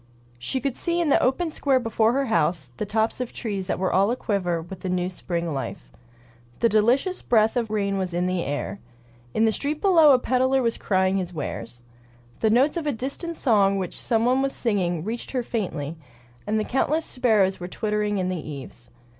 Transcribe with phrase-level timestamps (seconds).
[0.39, 3.77] She could see in the open square before her house the tops of trees that
[3.77, 5.91] were all aquiver with the new spring life.
[6.57, 8.79] The delicious breath of rain was in the air.
[9.35, 11.83] In the street below a peddler was crying his wares.
[12.39, 15.97] The notes of a distant song which some one was singing reached her faintly,
[16.47, 18.89] and countless sparrows were twittering in the eaves.